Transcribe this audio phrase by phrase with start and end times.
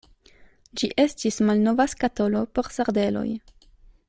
[0.81, 3.29] Ĝi estis malnova skatolo por sardeloj.